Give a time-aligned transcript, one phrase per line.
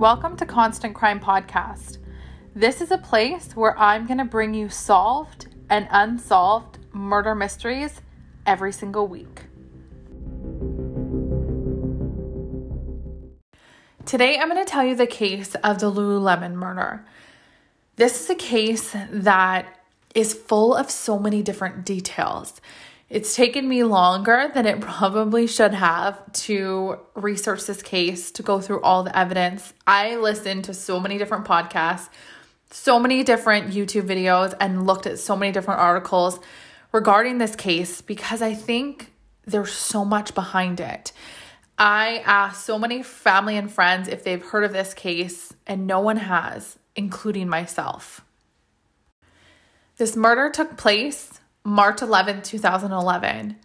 [0.00, 1.98] Welcome to Constant Crime Podcast.
[2.54, 8.00] This is a place where I'm going to bring you solved and unsolved murder mysteries
[8.46, 9.42] every single week.
[14.06, 17.04] Today, I'm going to tell you the case of the Lululemon murder.
[17.96, 22.62] This is a case that is full of so many different details.
[23.10, 28.60] It's taken me longer than it probably should have to research this case, to go
[28.60, 29.74] through all the evidence.
[29.84, 32.08] I listened to so many different podcasts,
[32.70, 36.38] so many different YouTube videos, and looked at so many different articles
[36.92, 39.12] regarding this case because I think
[39.44, 41.12] there's so much behind it.
[41.76, 45.98] I asked so many family and friends if they've heard of this case, and no
[45.98, 48.20] one has, including myself.
[49.96, 53.56] This murder took place March 11, 2011.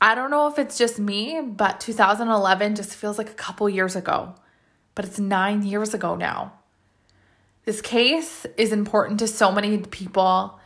[0.00, 3.94] I don't know if it's just me, but 2011 just feels like a couple years
[3.94, 4.34] ago,
[4.94, 6.54] but it's nine years ago now.
[7.64, 10.58] This case is important to so many people.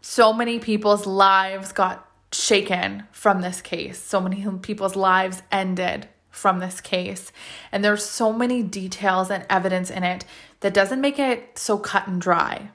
[0.00, 4.00] So many people's lives got shaken from this case.
[4.00, 7.32] So many people's lives ended from this case.
[7.72, 10.24] And there's so many details and evidence in it
[10.60, 12.70] that doesn't make it so cut and dry.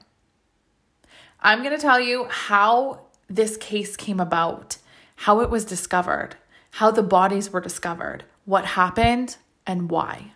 [1.40, 4.78] I'm going to tell you how this case came about,
[5.16, 6.36] how it was discovered,
[6.72, 10.32] how the bodies were discovered, what happened, and why.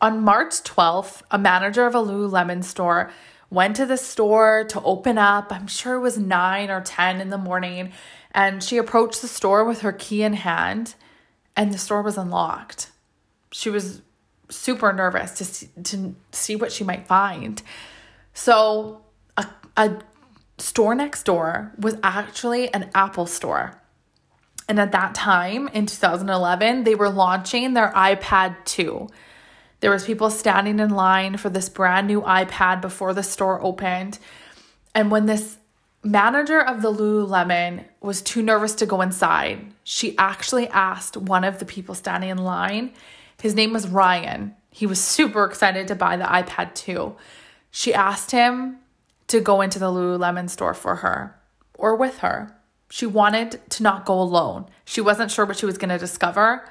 [0.00, 3.10] On March 12th, a manager of a Lululemon store
[3.50, 5.52] went to the store to open up.
[5.52, 7.92] I'm sure it was 9 or 10 in the morning.
[8.32, 10.94] And she approached the store with her key in hand
[11.56, 12.90] and the store was unlocked.
[13.52, 14.02] She was
[14.50, 17.62] super nervous to see, to see what she might find.
[18.32, 19.02] So,
[19.36, 19.98] a, a
[20.58, 23.80] store next door was actually an Apple store.
[24.68, 29.08] And at that time in 2011, they were launching their iPad 2.
[29.80, 34.18] There was people standing in line for this brand new iPad before the store opened.
[34.94, 35.58] And when this
[36.04, 39.72] manager of the Lululemon was too nervous to go inside.
[39.82, 42.92] She actually asked one of the people standing in line.
[43.40, 44.54] His name was Ryan.
[44.70, 47.16] He was super excited to buy the iPad 2.
[47.70, 48.78] She asked him
[49.28, 51.38] to go into the Lululemon store for her
[51.74, 52.56] or with her.
[52.90, 54.66] She wanted to not go alone.
[54.84, 56.68] She wasn't sure what she was going to discover.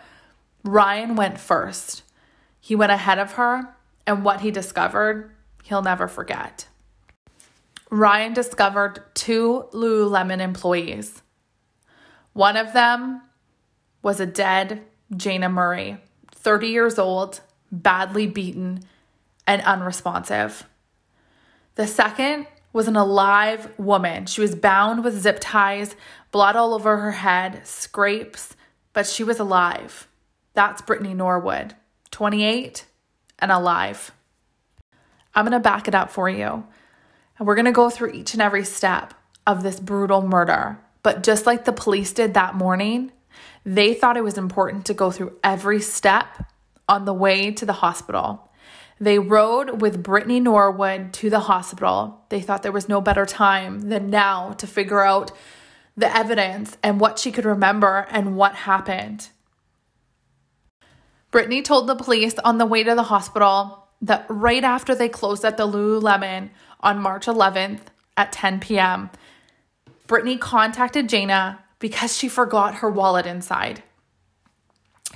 [0.64, 2.04] Ryan went first.
[2.62, 3.76] He went ahead of her,
[4.08, 5.32] and what he discovered,
[5.64, 6.68] he'll never forget.
[7.90, 11.22] Ryan discovered two Lululemon employees.
[12.32, 13.22] One of them
[14.02, 14.84] was a dead
[15.14, 15.98] Jayna Murray,
[16.32, 17.42] 30 years old,
[17.72, 18.84] badly beaten,
[19.46, 20.68] and unresponsive.
[21.76, 24.26] The second was an alive woman.
[24.26, 25.96] She was bound with zip ties,
[26.32, 28.56] blood all over her head, scrapes,
[28.94, 30.08] but she was alive.
[30.54, 31.76] That's Brittany Norwood,
[32.12, 32.86] 28
[33.40, 34.12] and alive.
[35.36, 36.66] I'm going to back it up for you.
[37.38, 39.14] And we're going to go through each and every step
[39.48, 40.78] of this brutal murder.
[41.02, 43.12] But just like the police did that morning,
[43.66, 46.52] they thought it was important to go through every step
[46.88, 48.52] on the way to the hospital.
[49.04, 52.22] They rode with Brittany Norwood to the hospital.
[52.30, 55.34] They thought there was no better time than now to figure out
[55.98, 59.28] the evidence and what she could remember and what happened.
[61.32, 65.44] Brittany told the police on the way to the hospital that right after they closed
[65.44, 67.82] at the Lululemon on March 11th
[68.16, 69.10] at 10 p.m.,
[70.08, 73.84] Brittany contacted Jayna because she forgot her wallet inside.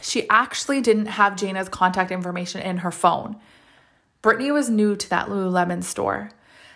[0.01, 3.37] She actually didn't have Jayna's contact information in her phone.
[4.27, 6.31] Brittany was new to that Lululemon store,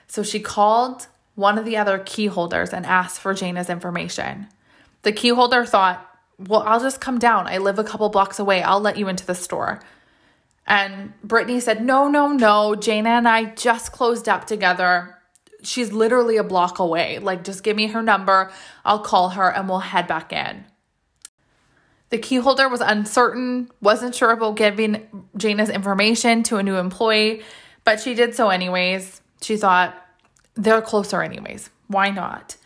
[0.07, 4.47] so she called one of the other key holders and asked for Jayna's information.
[5.01, 7.47] The key holder thought, Well, I'll just come down.
[7.47, 8.63] I live a couple blocks away.
[8.63, 9.81] I'll let you into the store.
[10.65, 12.73] And Brittany said, No, no, no.
[12.73, 15.17] Jayna and I just closed up together.
[15.61, 17.19] She's literally a block away.
[17.19, 18.49] Like, just give me her number.
[18.85, 20.63] I'll call her and we'll head back in.
[22.11, 27.41] The key holder was uncertain, wasn't sure about giving Jayna's information to a new employee,
[27.83, 29.21] but she did so anyways.
[29.41, 29.95] She thought,
[30.55, 31.69] they're closer anyways.
[31.87, 32.57] Why not?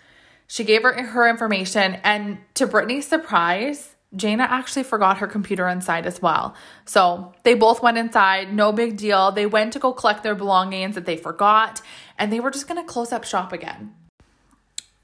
[0.47, 6.05] She gave her her information, and to Brittany's surprise, Jayna actually forgot her computer inside
[6.05, 6.55] as well.
[6.85, 9.31] So they both went inside, no big deal.
[9.31, 11.81] They went to go collect their belongings that they forgot,
[12.17, 13.93] and they were just gonna close up shop again.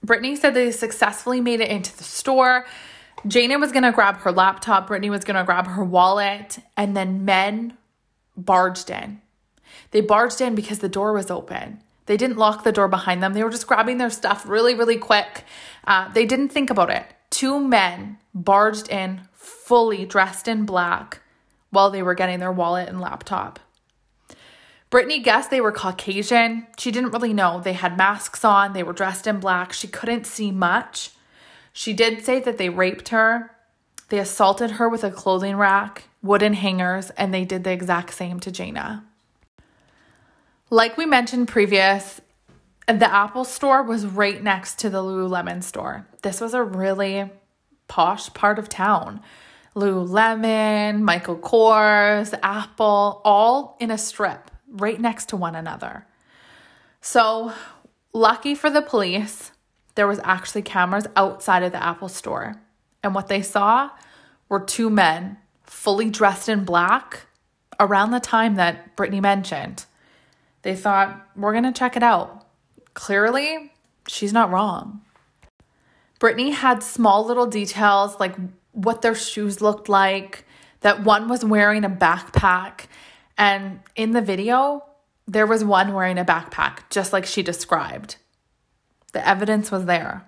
[0.04, 2.66] Brittany said they successfully made it into the store.
[3.26, 7.78] Jayna was gonna grab her laptop, Brittany was gonna grab her wallet, and then men
[8.36, 9.22] barged in.
[9.92, 11.82] They barged in because the door was open.
[12.08, 13.34] They didn't lock the door behind them.
[13.34, 15.46] They were just grabbing their stuff really, really quick.
[15.86, 17.06] Uh, they didn't think about it.
[17.30, 21.22] Two men barged in fully dressed in black
[21.70, 23.60] while they were getting their wallet and laptop.
[24.90, 26.68] Brittany guessed they were Caucasian.
[26.78, 27.62] She didn't really know.
[27.62, 29.72] They had masks on, they were dressed in black.
[29.72, 31.12] She couldn't see much.
[31.74, 33.52] She did say that they raped her,
[34.10, 38.40] they assaulted her with a clothing rack, wooden hangers, and they did the exact same
[38.42, 39.04] to Jayna.
[40.70, 42.22] Like we mentioned previous,
[42.88, 46.08] the Apple store was right next to the Lululemon store.
[46.24, 47.30] This was a really
[47.88, 49.22] posh part of town.
[49.76, 56.06] Lululemon, Michael Kors, Apple, all in a strip right next to one another.
[57.00, 57.54] So,
[58.14, 59.51] lucky for the police,
[59.96, 62.56] there was actually cameras outside of the Apple store.
[63.04, 63.90] And what they saw
[64.50, 67.28] were two men fully dressed in black
[67.80, 69.86] around the time that Brittany mentioned.
[70.62, 72.46] They thought, we're going to check it out.
[72.94, 73.72] Clearly,
[74.08, 75.02] she's not wrong.
[76.20, 78.36] Brittany had small little details like
[78.74, 80.46] what their shoes looked like,
[80.82, 82.86] that one was wearing a backpack.
[83.38, 84.84] And in the video,
[85.28, 88.18] there was one wearing a backpack, just like she described.
[89.12, 90.26] The evidence was there.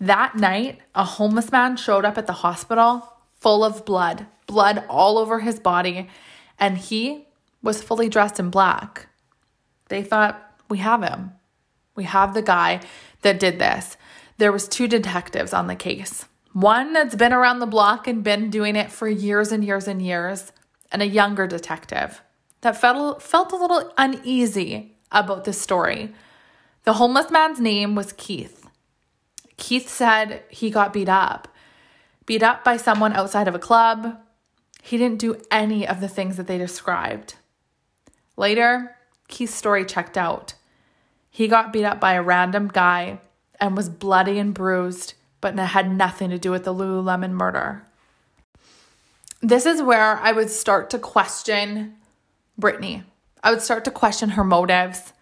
[0.00, 5.18] That night, a homeless man showed up at the hospital full of blood, blood all
[5.18, 6.08] over his body,
[6.58, 7.26] and he
[7.62, 9.08] was fully dressed in black.
[9.88, 11.32] They thought, we have him.
[11.94, 12.80] We have the guy
[13.22, 13.96] that did this.
[14.38, 16.26] There was two detectives on the case.
[16.52, 20.00] One that's been around the block and been doing it for years and years and
[20.00, 20.52] years,
[20.90, 22.22] and a younger detective
[22.60, 26.12] that felt, felt a little uneasy about this story.
[26.84, 28.68] The homeless man's name was Keith.
[29.56, 31.48] Keith said he got beat up,
[32.26, 34.18] beat up by someone outside of a club.
[34.82, 37.36] He didn't do any of the things that they described.
[38.36, 38.96] Later,
[39.28, 40.54] Keith's story checked out.
[41.30, 43.20] He got beat up by a random guy
[43.58, 47.86] and was bloody and bruised, but had nothing to do with the Lululemon murder.
[49.40, 51.96] This is where I would start to question
[52.58, 53.04] Brittany.
[53.42, 55.12] I would start to question her motives.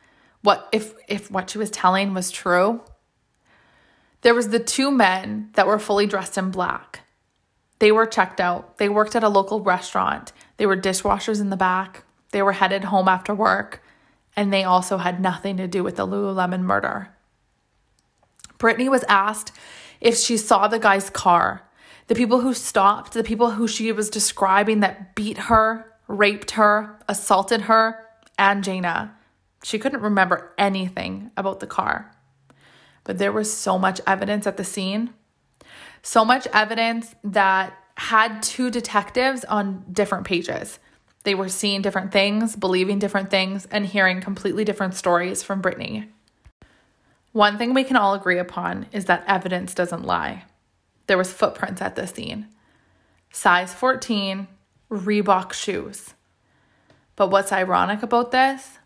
[0.42, 2.82] What if if what she was telling was true?
[4.22, 7.00] There was the two men that were fully dressed in black.
[7.78, 8.78] They were checked out.
[8.78, 10.32] They worked at a local restaurant.
[10.56, 12.04] They were dishwashers in the back.
[12.30, 13.82] They were headed home after work,
[14.36, 17.08] and they also had nothing to do with the Lululemon murder.
[18.58, 19.52] Brittany was asked
[20.00, 21.68] if she saw the guy's car,
[22.06, 27.00] the people who stopped, the people who she was describing that beat her, raped her,
[27.08, 28.06] assaulted her,
[28.38, 29.10] and Jayna.
[29.62, 32.14] She couldn't remember anything about the car.
[33.04, 35.10] But there was so much evidence at the scene,
[36.02, 40.78] so much evidence that had two detectives on different pages.
[41.24, 46.08] They were seeing different things, believing different things, and hearing completely different stories from Brittany.
[47.32, 50.44] One thing we can all agree upon is that evidence doesn't lie.
[51.06, 52.48] There was footprints at the scene.
[53.30, 54.48] Size 14,
[54.90, 56.14] Reebok shoes.
[57.16, 58.78] But what's ironic about this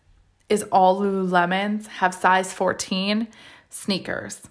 [0.49, 3.27] is all Lululemons have size 14
[3.69, 4.43] sneakers.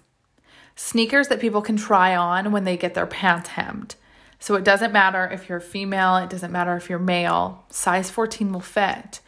[0.75, 3.95] Sneakers that people can try on when they get their pants hemmed.
[4.39, 8.51] So it doesn't matter if you're female, it doesn't matter if you're male, size 14
[8.51, 9.19] will fit.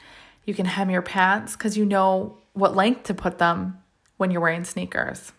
[0.45, 3.79] You can hem your pants because you know what length to put them
[4.17, 5.31] when you're wearing sneakers.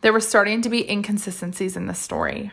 [0.00, 2.50] There were starting to be inconsistencies in the story.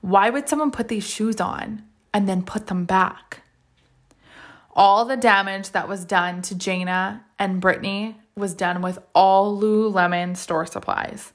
[0.00, 1.82] Why would someone put these shoes on
[2.14, 3.42] and then put them back?
[4.74, 10.36] All the damage that was done to Jayna and Brittany was done with all Lululemon
[10.36, 11.32] store supplies.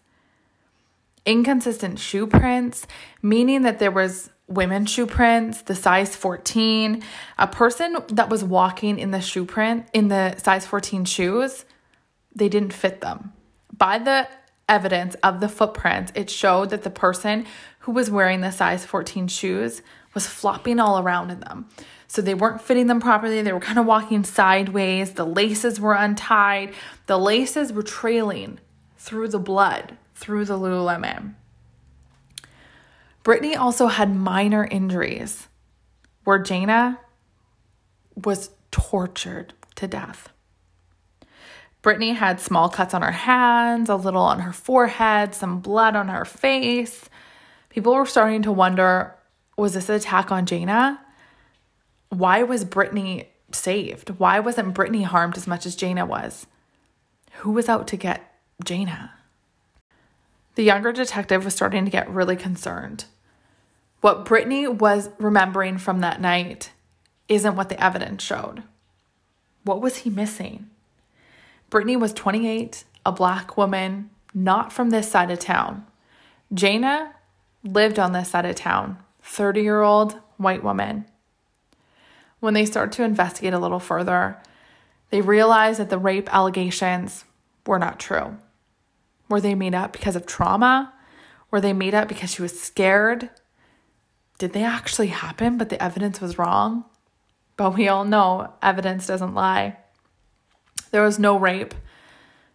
[1.26, 2.88] Inconsistent shoe prints,
[3.22, 7.04] meaning that there was women's shoe prints, the size 14.
[7.38, 11.66] A person that was walking in the shoe print, in the size 14 shoes,
[12.34, 13.34] they didn't fit them.
[13.76, 14.28] By the
[14.70, 17.46] evidence of the footprints, it showed that the person
[17.80, 19.82] who was wearing the size 14 shoes
[20.14, 21.70] was flopping all around in them.
[22.08, 23.42] So they weren't fitting them properly.
[23.42, 25.14] They were kind of walking sideways.
[25.14, 26.74] The laces were untied.
[27.08, 28.60] The laces were trailing
[28.98, 31.34] through the blood, through the Lululemon.
[33.24, 35.48] Brittany also had minor injuries
[36.24, 37.00] where Jayna
[38.16, 40.30] was tortured to death.
[41.82, 46.08] Brittany had small cuts on her hands, a little on her forehead, some blood on
[46.08, 47.10] her face.
[47.70, 49.16] People were starting to wonder
[49.58, 51.00] was this an attack on Jayna?
[52.16, 54.12] Why was Brittany saved?
[54.12, 56.48] Why wasn't Brittany harmed as much as Jayna was?
[57.40, 59.10] Who was out to get Jayna?
[60.56, 63.04] The younger detective was starting to get really concerned.
[64.00, 66.72] What Brittany was remembering from that night
[67.28, 68.64] isn't what the evidence showed.
[69.66, 70.70] What was he missing?
[71.70, 75.86] Brittany was 28, a black woman, not from this side of town.
[76.54, 77.12] Jayna
[77.66, 81.08] lived on this side of town, 30 year old white woman.
[82.46, 84.38] When they start to investigate a little further,
[85.10, 87.26] they realize that the rape allegations
[87.66, 88.38] were not true.
[89.28, 90.94] Were they made up because of trauma?
[91.50, 93.32] Were they made up because she was scared?
[94.38, 96.86] Did they actually happen, but the evidence was wrong?
[97.58, 99.78] But we all know evidence doesn't lie.
[100.92, 101.74] There was no rape.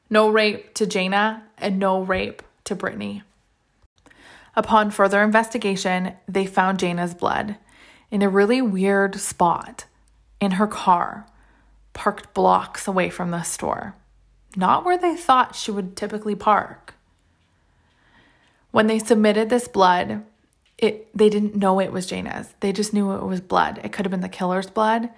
[0.09, 3.25] No rape to Jayna and no rape to Brittany.
[4.55, 7.57] Upon further investigation, they found Jayna's blood
[8.11, 9.85] in a really weird spot
[10.41, 11.27] in her car,
[11.93, 13.95] parked blocks away from the store,
[14.57, 16.95] not where they thought she would typically park.
[18.71, 20.25] When they submitted this blood,
[20.79, 22.55] it they didn't know it was Jayna's.
[22.61, 23.81] They just knew it was blood.
[23.85, 25.11] It could have been the killer's blood.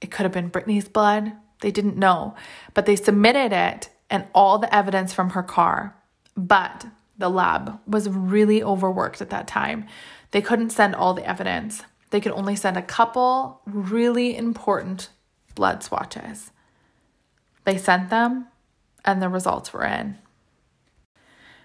[0.00, 1.32] It could have been Brittany's blood.
[1.60, 2.34] They didn't know.
[2.72, 5.94] But they submitted it and all the evidence from her car.
[6.36, 6.86] But
[7.18, 9.86] the lab was really overworked at that time.
[10.30, 11.82] They couldn't send all the evidence.
[12.14, 15.08] They could only send a couple really important
[15.56, 16.52] blood swatches.
[17.64, 18.46] They sent them
[19.04, 20.18] and the results were in.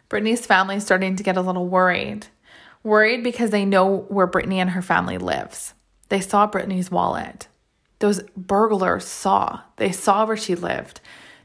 [0.10, 2.26] Brittany's family starting to get a little worried
[2.82, 5.76] worried because they know where Brittany and her family lives.
[6.08, 7.48] They saw Brittany's wallet.
[8.00, 9.62] Those burglars saw.
[9.76, 11.00] They saw where she lived.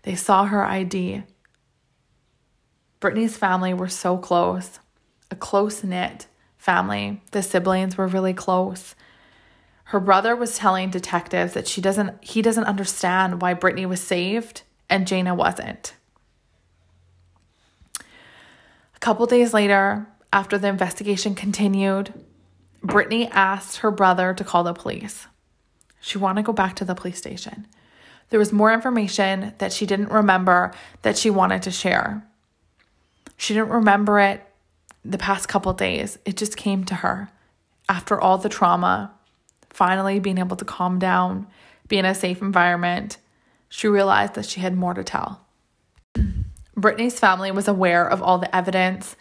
[0.05, 1.25] They saw her ID.
[3.01, 4.81] Brittany's family were so close,
[5.31, 6.27] a close knit
[6.65, 7.21] family.
[7.33, 8.95] The siblings were really close.
[9.85, 14.63] Her brother was telling detectives that she doesn't he doesn't understand why Brittany was saved
[14.89, 15.95] and Jayna wasn't.
[18.01, 22.15] A couple days later, after the investigation continued,
[22.83, 25.27] Brittany asked her brother to call the police.
[26.01, 27.67] She wanted to go back to the police station.
[28.31, 32.27] There was more information that she didn't remember that she wanted to share.
[33.37, 34.43] She didn't remember it
[35.05, 36.19] the past couple days.
[36.25, 37.31] It just came to her
[37.89, 39.13] after all the trauma,
[39.71, 41.47] finally being able to calm down,
[41.89, 43.19] be in a safe environment.
[43.69, 45.45] She realized that she had more to tell.
[46.77, 49.17] Brittany's family was aware of all the evidence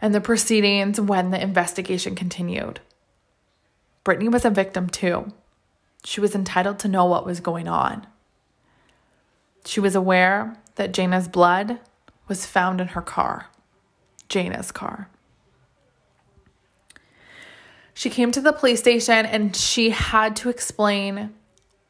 [0.00, 2.80] and the proceedings when the investigation continued.
[4.04, 5.32] Brittany was a victim too.
[6.04, 8.06] She was entitled to know what was going on.
[9.64, 11.80] She was aware that Jayna's blood
[12.28, 13.46] was found in her car,
[14.28, 15.10] Jayna's car.
[17.98, 21.34] She came to the police station and she had to explain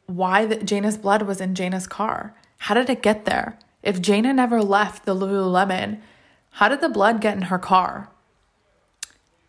[0.07, 2.33] why the, Jayna's blood was in Jayna's car.
[2.57, 3.59] How did it get there?
[3.83, 6.01] If Jayna never left the Lululemon,
[6.49, 8.09] how did the blood get in her car?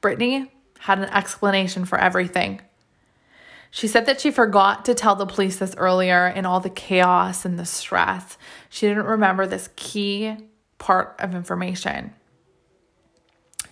[0.02, 2.60] Brittany had an explanation for everything.
[3.70, 7.46] She said that she forgot to tell the police this earlier in all the chaos
[7.46, 8.36] and the stress.
[8.68, 10.36] She didn't remember this key
[10.76, 12.12] part of information.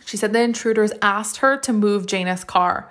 [0.08, 2.90] She said the intruders asked her to move Jayna's car,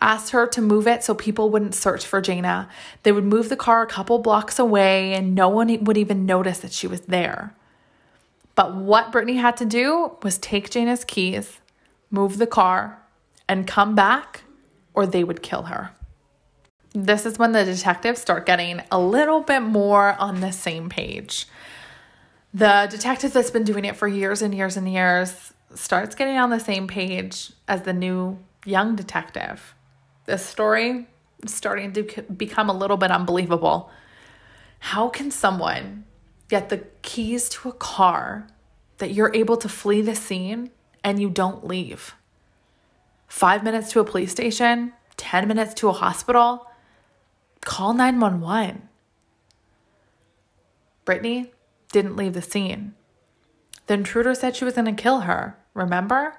[0.00, 2.70] asked her to move it so people wouldn't search for Jayna.
[3.02, 6.60] They would move the car a couple blocks away and no one would even notice
[6.60, 7.54] that she was there.
[8.54, 11.60] But what Brittany had to do was take Jayna's keys,
[12.10, 13.02] move the car,
[13.46, 14.44] and come back,
[14.94, 15.90] or they would kill her.
[16.94, 21.44] This is when the detectives start getting a little bit more on the same page.
[22.54, 26.50] The detective that's been doing it for years and years and years starts getting on
[26.50, 29.74] the same page as the new young detective.
[30.26, 31.08] This story
[31.42, 33.90] is starting to become a little bit unbelievable.
[34.78, 36.04] How can someone
[36.52, 38.46] get the keys to a car
[38.98, 40.70] that you're able to flee the scene
[41.02, 42.14] and you don't leave.
[43.26, 46.66] Five minutes to a police station, 10 minutes to a hospital,
[47.62, 48.88] call 911.
[51.06, 51.52] Brittany
[51.90, 52.94] didn't leave the scene.
[53.86, 56.36] The intruder said she was going to kill her, remember?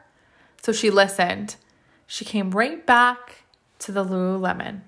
[0.61, 1.55] So she listened.
[2.07, 3.43] She came right back
[3.79, 4.81] to the Lululemon.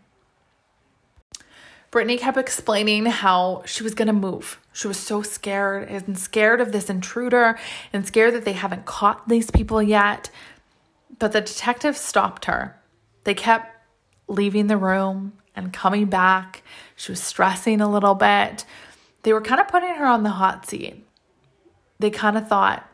[1.91, 4.59] Brittany kept explaining how she was going to move.
[4.73, 7.57] She was so scared and scared of this intruder
[7.93, 10.29] and scared that they haven't caught these people yet.
[11.19, 12.77] But the detectives stopped her.
[13.23, 13.73] They kept
[14.27, 16.63] leaving the room and coming back.
[16.97, 18.65] She was stressing a little bit.
[19.23, 21.05] They were kind of putting her on the hot seat.
[21.99, 22.89] They kind of thought,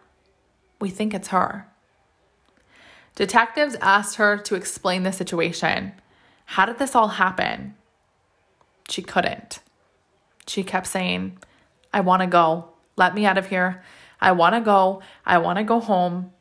[0.81, 1.67] we think it's her.
[3.15, 5.93] Detectives asked her to explain the situation.
[6.45, 7.75] How did this all happen?
[8.89, 9.59] She couldn't.
[10.47, 11.37] She kept saying,
[11.93, 12.69] I want to go.
[12.97, 13.83] Let me out of here.
[14.19, 15.01] I want to go.
[15.25, 16.31] I want to go home.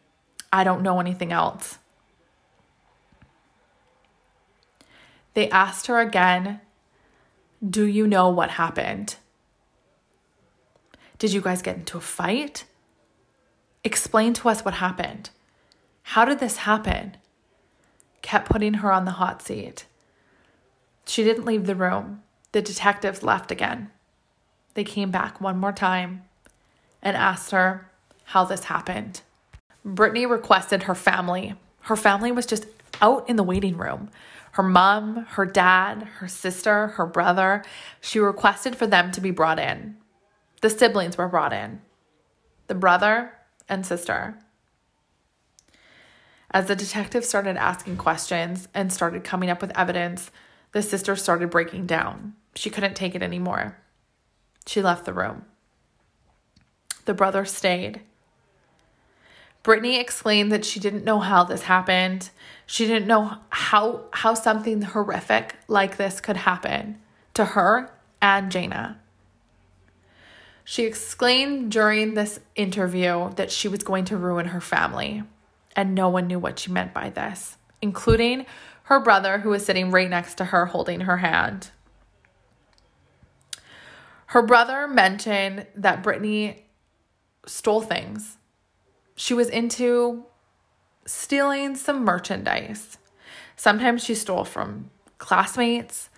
[0.52, 1.78] I don't know anything else.
[5.34, 6.60] They asked her again,
[7.68, 9.16] Do you know what happened?
[11.18, 12.64] Did you guys get into a fight?
[13.82, 15.30] Explain to us what happened.
[16.02, 17.16] How did this happen?
[18.20, 19.86] Kept putting her on the hot seat.
[21.06, 22.22] She didn't leave the room.
[22.52, 23.90] The detectives left again.
[24.74, 26.24] They came back one more time
[27.02, 27.90] and asked her
[28.24, 29.22] how this happened.
[29.84, 31.54] Brittany requested her family.
[31.82, 32.66] Her family was just
[33.00, 34.10] out in the waiting room.
[34.52, 37.64] Her mom, her dad, her sister, her brother.
[38.00, 39.96] She requested for them to be brought in.
[40.60, 41.80] The siblings were brought in
[42.66, 43.32] the brother
[43.70, 44.38] and sister.
[46.50, 50.30] As the detective started asking questions and started coming up with evidence,
[50.72, 52.34] the sister started breaking down.
[52.54, 53.78] She couldn't take it anymore.
[54.66, 55.44] She left the room.
[57.04, 58.02] The brother stayed.
[59.62, 62.30] Brittany explained that she didn't know how this happened.
[62.66, 66.98] She didn't know how how something horrific like this could happen
[67.34, 68.96] to her and Jayna.
[70.70, 75.24] She explained during this interview that she was going to ruin her family,
[75.74, 78.46] and no one knew what she meant by this, including
[78.84, 81.72] her brother, who was sitting right next to her holding her hand.
[84.26, 86.66] Her brother mentioned that Brittany
[87.46, 88.38] stole things.
[89.16, 90.24] She was into
[91.04, 92.96] stealing some merchandise.
[93.56, 96.10] Sometimes she stole from classmates,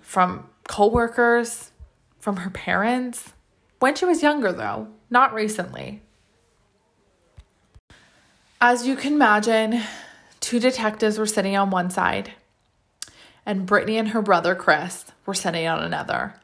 [0.00, 1.72] from coworkers,
[2.18, 3.34] from her parents.
[3.78, 6.02] When she was younger, though, not recently.
[8.60, 9.82] As you can imagine,
[10.40, 12.32] two detectives were sitting on one side,
[13.44, 16.34] and Brittany and her brother Chris were sitting on another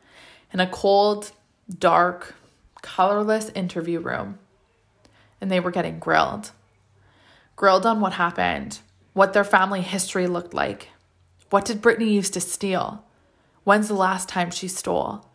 [0.52, 1.32] in a cold,
[1.78, 2.34] dark,
[2.82, 4.38] colorless interview room.
[5.40, 6.50] And they were getting grilled.
[7.56, 8.80] Grilled on what happened,
[9.14, 10.88] what their family history looked like.
[11.50, 13.04] What did Brittany use to steal?
[13.64, 15.26] When's the last time she stole?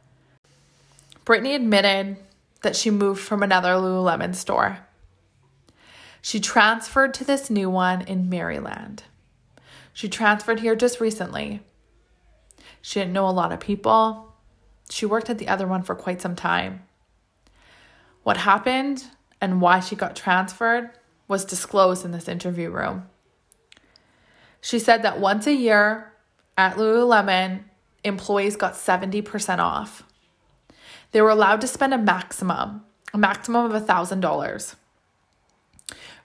[1.27, 2.15] Brittany admitted
[2.61, 4.79] that she moved from another Lululemon store.
[6.21, 9.03] She transferred to this new one in Maryland.
[9.91, 11.59] She transferred here just recently.
[12.81, 14.35] She didn't know a lot of people.
[14.89, 16.83] She worked at the other one for quite some time.
[18.23, 19.03] What happened
[19.41, 20.91] and why she got transferred
[21.27, 23.09] was disclosed in this interview room.
[24.61, 26.13] She said that once a year
[26.57, 27.65] at Lululemon,
[28.05, 30.06] employees got 70% off.
[31.11, 34.75] They were allowed to spend a maximum, a maximum of $1,000.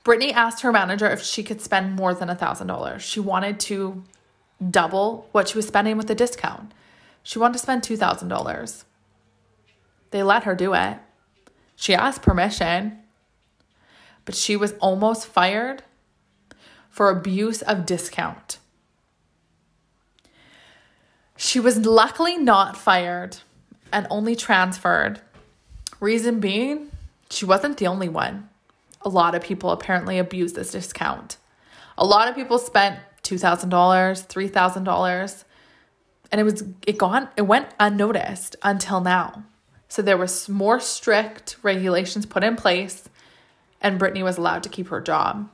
[0.05, 3.01] Brittany asked her manager if she could spend more than $1,000.
[3.01, 4.03] She wanted to
[4.71, 6.73] double what she was spending with the discount.
[7.23, 8.85] She wanted to spend $2,000.
[10.11, 10.99] They let her do it.
[11.77, 12.99] She asked permission,
[14.25, 15.83] but she was almost fired
[16.91, 18.59] for abuse of discount.
[21.37, 23.39] She was luckily not fired
[23.93, 25.21] and only transferred.
[26.01, 26.91] Reason being,
[27.31, 28.49] she wasn't the only one.
[29.03, 31.37] A lot of people apparently abused this discount.
[31.99, 35.45] A lot of people spent $2,000, $3,000
[36.33, 39.45] and it was it gone it went unnoticed until now.
[39.89, 43.09] So there was more strict regulations put in place
[43.83, 45.51] and Brittany was allowed to keep her job.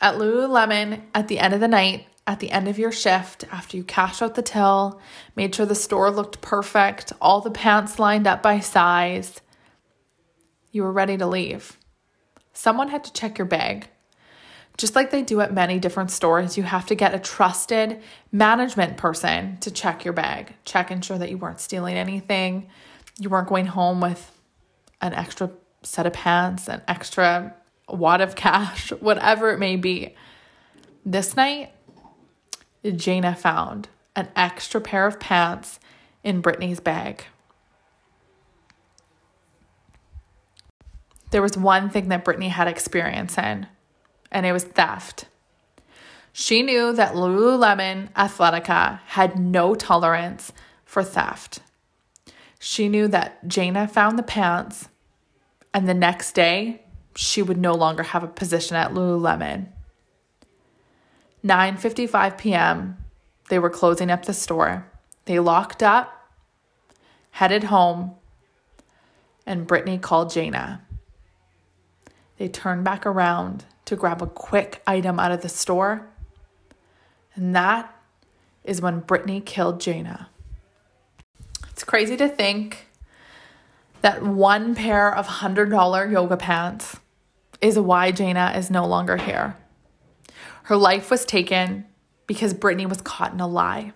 [0.00, 3.76] At Lululemon, at the end of the night, at the end of your shift, after
[3.76, 5.00] you cashed out the till,
[5.34, 9.40] made sure the store looked perfect, all the pants lined up by size,
[10.70, 11.76] you were ready to leave.
[12.52, 13.88] Someone had to check your bag.
[14.78, 18.96] Just like they do at many different stores, you have to get a trusted management
[18.96, 22.68] person to check your bag, check and ensure that you weren't stealing anything,
[23.18, 24.30] you weren't going home with
[25.00, 25.50] an extra
[25.82, 27.56] set of pants, an extra
[27.88, 30.14] wad of cash, whatever it may be.
[31.04, 31.72] This night,
[32.84, 35.78] Jayna found an extra pair of pants
[36.24, 37.24] in Brittany's bag.
[41.30, 43.68] There was one thing that Brittany had experience in,
[44.32, 45.26] and it was theft.
[46.32, 50.52] She knew that Lululemon Athletica had no tolerance
[50.84, 51.60] for theft.
[52.58, 54.88] She knew that Jayna found the pants,
[55.72, 56.82] and the next day,
[57.14, 59.68] she would no longer have a position at Lululemon.
[61.44, 62.96] 9:55 p.m.
[63.48, 64.86] They were closing up the store.
[65.24, 66.30] They locked up,
[67.32, 68.12] headed home,
[69.46, 70.80] and Brittany called Jayna.
[72.38, 76.08] They turned back around to grab a quick item out of the store,
[77.34, 77.94] and that
[78.64, 80.26] is when Brittany killed Jayna.
[81.70, 82.88] It's crazy to think
[84.02, 86.98] that one pair of $100 yoga pants
[87.60, 89.56] is why Jayna is no longer here.
[90.70, 91.84] Her life was taken
[92.28, 93.92] because Brittany was caught in a lie.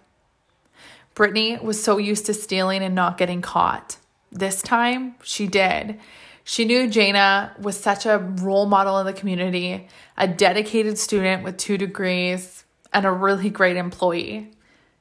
[1.14, 3.98] Brittany was so used to stealing and not getting caught.
[4.32, 6.00] This time, she did.
[6.42, 9.86] She knew Jayna was such a role model in the community,
[10.18, 14.50] a dedicated student with two degrees, and a really great employee.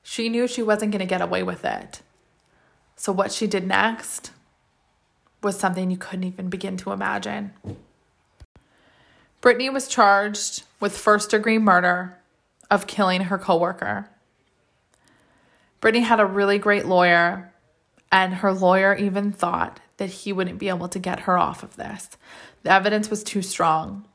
[0.03, 2.03] She knew she wasn't going to get away with it.
[2.97, 4.29] So, what she did next
[5.41, 7.51] was something you couldn't even begin to imagine.
[9.41, 12.19] Brittany was charged with first degree murder
[12.69, 14.09] of killing her coworker.
[15.79, 17.53] Brittany had a really great lawyer,
[18.11, 21.77] and her lawyer even thought that he wouldn't be able to get her off of
[21.77, 22.09] this.
[22.63, 24.05] The evidence was too strong.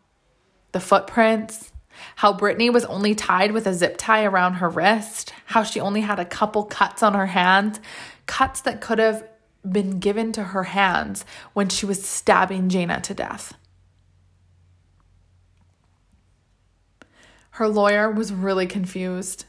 [0.72, 1.72] The footprints,
[2.16, 6.02] how Brittany was only tied with a zip tie around her wrist, how she only
[6.02, 7.81] had a couple cuts on her hands,
[8.26, 9.26] cuts that could have
[9.66, 13.54] been given to her hands when she was stabbing Jayna to death.
[17.59, 19.44] Her lawyer was really confused.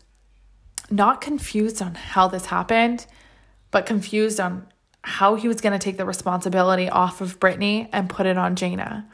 [0.89, 3.06] Not confused on how this happened,
[3.69, 4.65] but confused on
[5.04, 8.56] how he was going to take the responsibility off of Brittany and put it on
[8.56, 9.06] Jayna.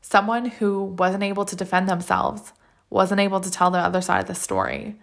[0.00, 2.54] Someone who wasn't able to defend themselves,
[2.88, 4.96] wasn't able to tell the other side of the story.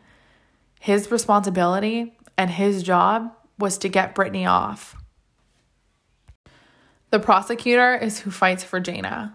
[0.79, 4.95] His responsibility and his job was to get Brittany off.
[7.11, 9.33] The prosecutor is who fights for Jayna,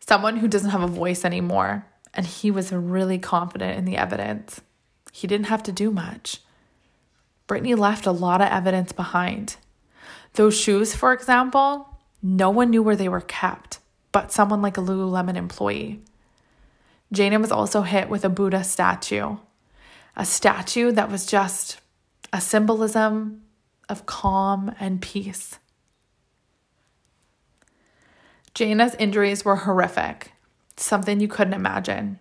[0.00, 4.60] someone who doesn't have a voice anymore, and he was really confident in the evidence.
[5.12, 6.40] He didn't have to do much.
[7.46, 9.56] Brittany left a lot of evidence behind.
[10.34, 11.88] Those shoes, for example,
[12.22, 13.78] no one knew where they were kept,
[14.12, 16.00] but someone like a Lululemon employee.
[17.12, 19.36] Jayna was also hit with a Buddha statue,
[20.16, 21.80] a statue that was just
[22.32, 23.42] a symbolism
[23.88, 25.58] of calm and peace.
[28.54, 30.32] Jayna's injuries were horrific,
[30.76, 32.18] something you couldn't imagine.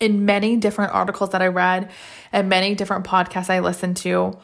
[0.00, 1.90] In many different articles that I read
[2.32, 4.36] and many different podcasts I listened to,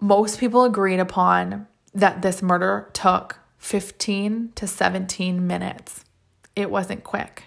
[0.00, 6.04] most people agreed upon that this murder took 15 to 17 minutes.
[6.56, 7.44] It wasn't quick.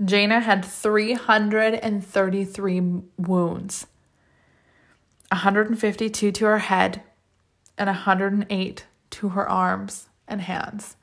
[0.00, 2.80] Jayna had 333
[3.16, 3.86] wounds
[5.30, 7.02] 152 to her head
[7.78, 10.96] and 108 to her arms and hands.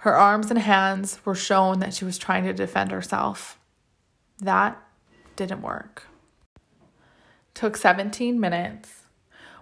[0.00, 3.58] Her arms and hands were shown that she was trying to defend herself.
[4.38, 4.82] That
[5.36, 6.04] didn't work.
[7.52, 9.02] Took 17 minutes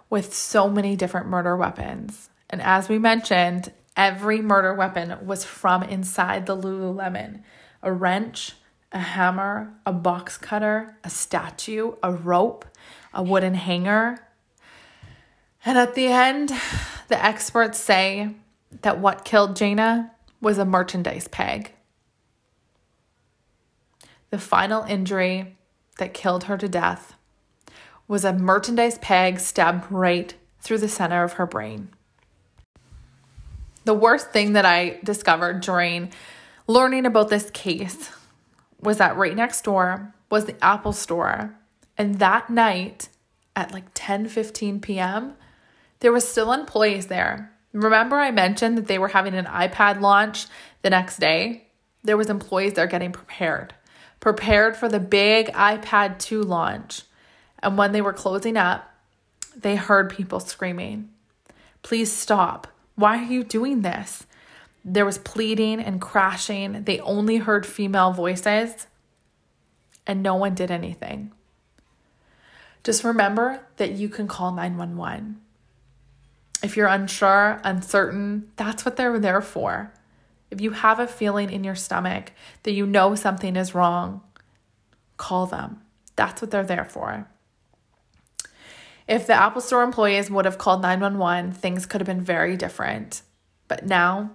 [0.09, 2.29] with so many different murder weapons.
[2.49, 7.41] And as we mentioned, every murder weapon was from inside the Lululemon
[7.83, 8.53] a wrench,
[8.93, 12.65] a hammer, a box cutter, a statue, a rope,
[13.13, 14.25] a wooden hanger.
[15.65, 16.53] And at the end,
[17.09, 18.35] the experts say
[18.83, 21.73] that what killed Jayna was a merchandise peg.
[24.29, 25.57] The final injury
[25.97, 27.15] that killed her to death
[28.07, 31.89] was a merchandise peg stabbed right through the center of her brain.
[33.85, 36.11] The worst thing that I discovered during
[36.67, 38.11] learning about this case
[38.81, 41.55] was that right next door was the Apple store.
[41.97, 43.09] And that night
[43.55, 45.33] at like 10 15 p.m.,
[45.99, 50.47] there was still employees there Remember I mentioned that they were having an iPad launch
[50.81, 51.67] the next day?
[52.03, 53.75] There was employees there getting prepared.
[54.19, 57.03] Prepared for the big iPad 2 launch.
[57.61, 58.91] And when they were closing up,
[59.55, 61.09] they heard people screaming,
[61.83, 62.67] "Please stop.
[62.95, 64.25] Why are you doing this?"
[64.83, 66.83] There was pleading and crashing.
[66.85, 68.87] They only heard female voices
[70.07, 71.31] and no one did anything.
[72.83, 75.41] Just remember that you can call 911
[76.61, 79.93] if you're unsure, uncertain, that's what they're there for.
[80.51, 82.31] If you have a feeling in your stomach
[82.63, 84.21] that you know something is wrong,
[85.17, 85.81] call them.
[86.15, 87.27] That's what they're there for.
[89.07, 93.21] If the Apple Store employees would have called 911, things could have been very different.
[93.67, 94.31] But now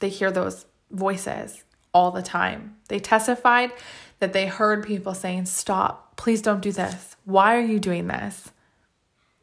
[0.00, 2.76] they hear those voices all the time.
[2.88, 3.72] They testified
[4.20, 7.16] that they heard people saying, Stop, please don't do this.
[7.24, 8.52] Why are you doing this?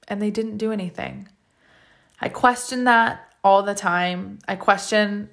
[0.07, 1.27] And they didn't do anything.
[2.23, 4.39] I question that all the time.
[4.47, 5.29] I question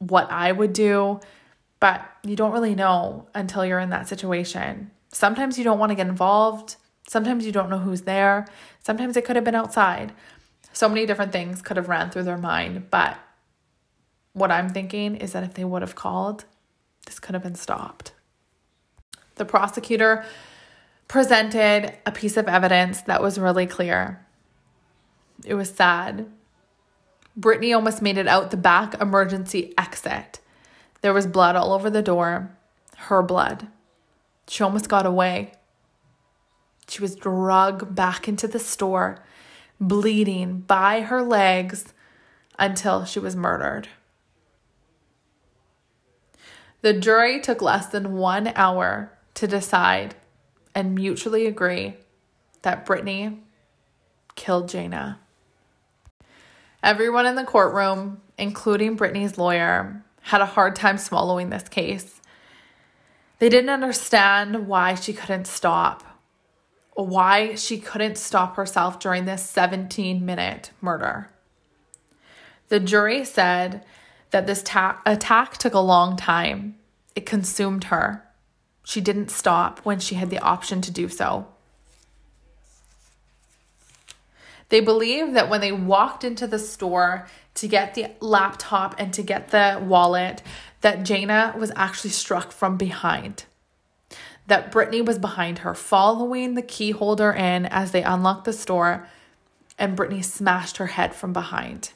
[0.00, 1.20] what I would do,
[1.80, 4.90] but you don't really know until you're in that situation.
[5.10, 6.76] Sometimes you don't want to get involved.
[7.08, 8.46] Sometimes you don't know who's there.
[8.84, 10.12] Sometimes it could have been outside.
[10.74, 12.90] So many different things could have ran through their mind.
[12.90, 13.16] But
[14.34, 16.44] what I'm thinking is that if they would have called,
[17.06, 18.12] this could have been stopped.
[19.36, 20.26] The prosecutor
[21.08, 24.25] presented a piece of evidence that was really clear.
[25.44, 26.26] It was sad.
[27.36, 30.40] Brittany almost made it out the back emergency exit.
[31.02, 32.56] There was blood all over the door,
[32.96, 33.68] her blood.
[34.48, 35.52] She almost got away.
[36.88, 39.22] She was dragged back into the store,
[39.80, 41.92] bleeding by her legs
[42.58, 43.88] until she was murdered.
[46.80, 50.14] The jury took less than one hour to decide
[50.74, 51.96] and mutually agree
[52.62, 53.42] that Brittany
[54.34, 55.18] killed Jayna.
[56.86, 62.20] Everyone in the courtroom, including Brittany's lawyer, had a hard time swallowing this case.
[63.40, 66.04] They didn't understand why she couldn't stop,
[66.94, 71.28] why she couldn't stop herself during this 17 minute murder.
[72.68, 73.84] The jury said
[74.30, 76.76] that this ta- attack took a long time.
[77.16, 78.22] It consumed her.
[78.84, 81.48] She didn't stop when she had the option to do so.
[84.68, 89.22] They believe that when they walked into the store to get the laptop and to
[89.22, 90.42] get the wallet,
[90.80, 93.44] that Jayna was actually struck from behind.
[94.46, 99.08] That Brittany was behind her, following the key holder in as they unlocked the store,
[99.78, 101.90] and Brittany smashed her head from behind.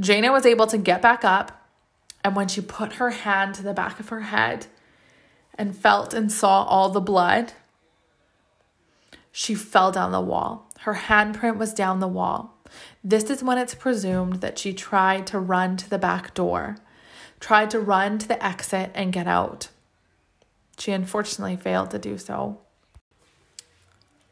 [0.00, 1.68] Jayna was able to get back up,
[2.24, 4.66] and when she put her hand to the back of her head
[5.54, 7.52] and felt and saw all the blood,
[9.32, 10.69] she fell down the wall.
[10.80, 12.56] Her handprint was down the wall.
[13.04, 16.78] This is when it's presumed that she tried to run to the back door,
[17.38, 19.68] tried to run to the exit and get out.
[20.78, 22.60] She unfortunately failed to do so.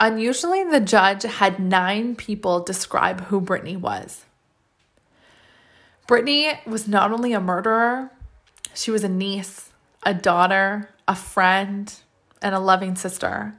[0.01, 4.25] Unusually, the judge had nine people describe who Brittany was.
[6.07, 8.11] Brittany was not only a murderer,
[8.73, 9.71] she was a niece,
[10.03, 11.93] a daughter, a friend,
[12.41, 13.55] and a loving sister.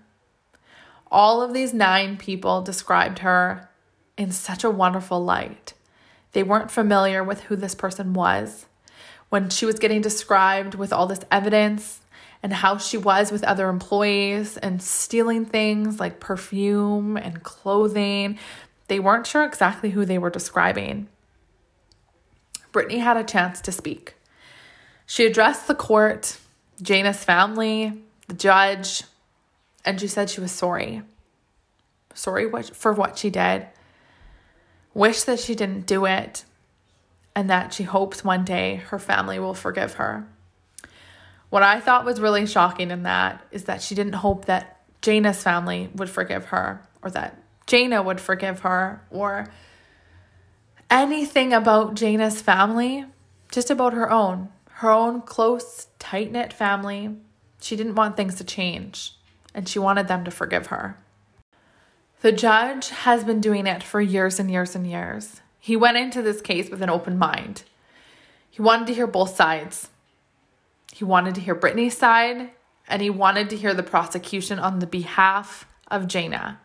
[1.12, 3.70] All of these nine people described her
[4.18, 5.74] in such a wonderful light.
[6.34, 8.68] They weren't familiar with who this person was.
[9.30, 12.02] When she was getting described with all this evidence
[12.44, 18.38] and how she was with other employees and stealing things like perfume and clothing,
[18.88, 21.08] they weren't sure exactly who they were describing.
[22.72, 24.16] Brittany had a chance to speak.
[25.06, 26.38] She addressed the court,
[26.82, 29.04] Jayna's family, the judge,
[29.90, 31.02] and she said she was sorry.
[32.14, 33.66] Sorry for what she did.
[34.94, 36.46] Wish that she didn't do it,
[37.36, 40.28] and that she hopes one day her family will forgive her.
[41.50, 45.42] What I thought was really shocking in that is that she didn't hope that Jayna's
[45.42, 49.52] family would forgive her, or that Jayna would forgive her, or
[50.92, 53.06] anything about Jayna's family,
[53.52, 57.16] just about her own, her own close, tight knit family.
[57.60, 59.16] She didn't want things to change
[59.60, 60.98] and she wanted them to forgive her.
[62.22, 65.42] The judge has been doing it for years and years and years.
[65.60, 67.64] He went into this case with an open mind.
[68.50, 69.90] He wanted to hear both sides.
[70.94, 72.52] He wanted to hear Brittany's side,
[72.88, 76.56] and he wanted to hear the prosecution on the behalf of Jayna.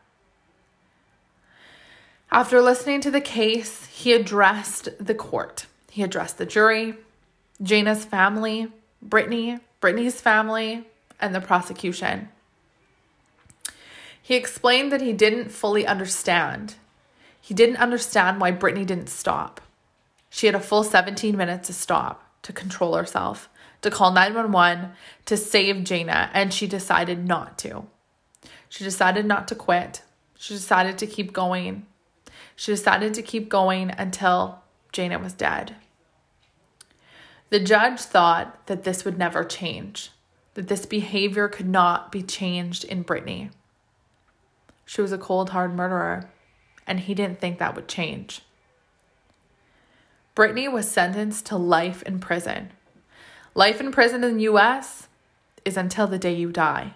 [2.30, 5.66] After listening to the case, he addressed the court.
[5.90, 6.94] He addressed the jury,
[7.60, 8.70] Jayna's family,
[9.02, 10.86] Brittany, Brittany's family,
[11.20, 12.28] and the prosecution.
[14.24, 16.76] He explained that he didn't fully understand.
[17.42, 19.60] He didn't understand why Brittany didn't stop.
[20.30, 23.50] She had a full 17 minutes to stop, to control herself,
[23.82, 24.92] to call 911,
[25.26, 27.84] to save Jayna, and she decided not to.
[28.70, 30.00] She decided not to quit.
[30.38, 31.84] She decided to keep going.
[32.56, 34.62] She decided to keep going until
[34.94, 35.76] Jayna was dead.
[37.50, 40.12] The judge thought that this would never change,
[40.54, 43.50] that this behavior could not be changed in Brittany.
[44.84, 46.30] She was a cold, hard murderer,
[46.86, 48.42] and he didn't think that would change.
[50.34, 52.72] Brittany was sentenced to life in prison.
[53.54, 55.08] Life in prison in the US
[55.64, 56.94] is until the day you die.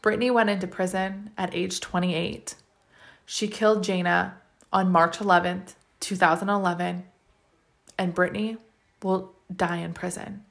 [0.00, 2.54] Brittany went into prison at age 28.
[3.26, 4.32] She killed Jayna
[4.72, 7.04] on March 11th, 2011,
[7.98, 8.56] and Brittany
[9.02, 10.44] will die in prison.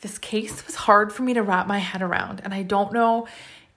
[0.00, 3.26] This case was hard for me to wrap my head around, and I don't know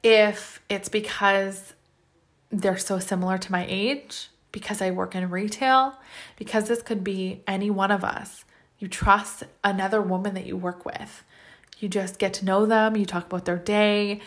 [0.04, 1.74] if it's because
[2.50, 5.96] they're so similar to my age, because I work in retail,
[6.38, 8.44] because this could be any one of us.
[8.80, 11.24] You trust another woman that you work with.
[11.80, 14.22] You just get to know them, you talk about their day,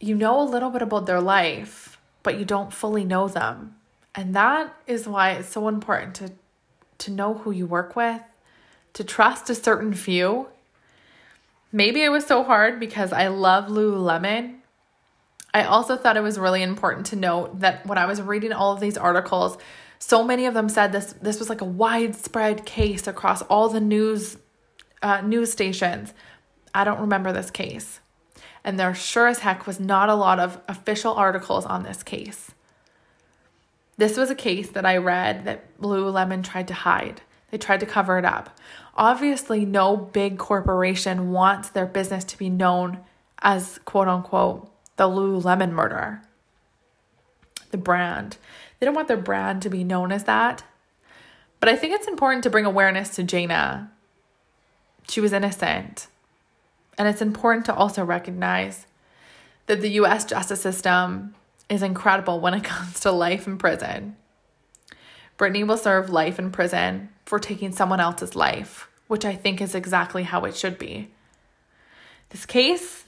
[0.00, 3.76] you know a little bit about their life, but you don't fully know them.
[4.14, 6.32] And that is why it's so important to
[6.98, 8.22] to know who you work with,
[8.94, 10.48] to trust a certain few
[11.76, 14.60] Maybe it was so hard because I love Lululemon.
[15.52, 18.72] I also thought it was really important to note that when I was reading all
[18.72, 19.58] of these articles,
[19.98, 23.82] so many of them said this this was like a widespread case across all the
[23.82, 24.38] news
[25.02, 26.14] uh, news stations.
[26.74, 28.00] I don't remember this case,
[28.64, 32.52] and there sure as heck was not a lot of official articles on this case.
[33.98, 37.20] This was a case that I read that Lululemon tried to hide.
[37.50, 38.58] They tried to cover it up.
[38.96, 43.00] Obviously, no big corporation wants their business to be known
[43.42, 46.22] as quote unquote the Lululemon murder.
[47.70, 48.38] The brand.
[48.78, 50.64] They don't want their brand to be known as that.
[51.60, 53.90] But I think it's important to bring awareness to Jayna.
[55.08, 56.06] She was innocent.
[56.96, 58.86] And it's important to also recognize
[59.66, 61.34] that the US justice system
[61.68, 64.16] is incredible when it comes to life in prison.
[65.36, 69.74] Brittany will serve life in prison for taking someone else's life, which I think is
[69.74, 71.10] exactly how it should be.
[72.30, 73.04] This case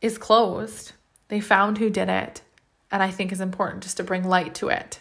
[0.00, 0.92] is closed.
[1.28, 2.42] They found who did it,
[2.90, 5.00] and I think is important just to bring light to it.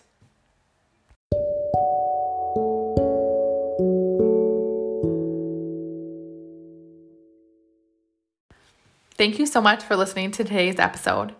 [9.17, 11.35] Thank you so much for listening to today's episode.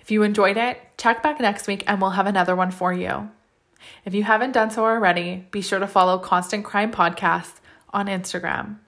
[0.00, 3.30] If you enjoyed it, check back next week and we'll have another one for you.
[4.04, 7.54] If you haven't done so already, be sure to follow Constant Crime Podcast
[7.92, 8.78] on Instagram.